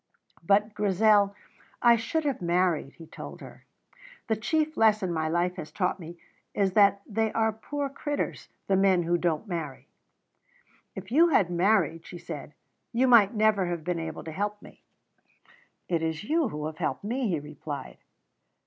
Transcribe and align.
"But, 0.43 0.73
Grizel, 0.73 1.35
I 1.79 1.95
should 1.95 2.25
have 2.25 2.41
married," 2.41 2.93
he 2.95 3.05
told 3.05 3.39
her. 3.41 3.67
"The 4.29 4.35
chief 4.35 4.75
lesson 4.75 5.13
my 5.13 5.29
life 5.29 5.57
has 5.57 5.71
taught 5.71 5.99
me 5.99 6.17
is 6.55 6.73
that 6.73 7.03
they 7.05 7.31
are 7.33 7.51
poor 7.53 7.87
critturs 7.87 8.47
the 8.65 8.75
men 8.75 9.03
who 9.03 9.15
don't 9.19 9.47
marry." 9.47 9.89
"If 10.95 11.11
you 11.11 11.27
had 11.27 11.51
married," 11.51 12.03
she 12.03 12.17
said, 12.17 12.55
"you 12.91 13.07
might 13.07 13.35
never 13.35 13.67
have 13.67 13.83
been 13.83 13.99
able 13.99 14.23
to 14.23 14.31
help 14.31 14.59
me." 14.59 14.81
"It 15.87 16.01
is 16.01 16.23
you 16.23 16.47
who 16.49 16.65
have 16.65 16.79
helped 16.79 17.03
me," 17.03 17.27
he 17.29 17.39
replied. 17.39 17.99